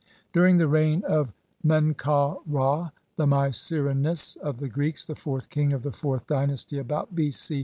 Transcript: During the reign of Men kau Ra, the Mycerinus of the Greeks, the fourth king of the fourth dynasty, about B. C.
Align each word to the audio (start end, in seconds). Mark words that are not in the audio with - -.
During 0.33 0.57
the 0.57 0.67
reign 0.67 1.03
of 1.07 1.31
Men 1.63 1.93
kau 1.93 2.41
Ra, 2.47 2.89
the 3.17 3.27
Mycerinus 3.27 4.35
of 4.37 4.57
the 4.57 4.67
Greeks, 4.67 5.05
the 5.05 5.13
fourth 5.13 5.51
king 5.51 5.73
of 5.73 5.83
the 5.83 5.91
fourth 5.91 6.25
dynasty, 6.25 6.79
about 6.79 7.13
B. 7.13 7.29
C. 7.29 7.59